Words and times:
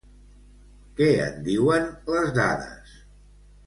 Què 1.01 1.11
en 1.27 1.37
diuen 1.51 1.87
les 2.17 2.37
dades? 2.43 3.01